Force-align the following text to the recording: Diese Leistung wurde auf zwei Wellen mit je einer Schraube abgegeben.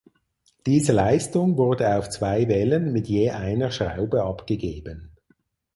Diese 0.65 0.93
Leistung 0.93 1.57
wurde 1.57 1.95
auf 1.95 2.09
zwei 2.09 2.47
Wellen 2.47 2.91
mit 2.91 3.05
je 3.07 3.29
einer 3.29 3.69
Schraube 3.69 4.23
abgegeben. 4.23 5.11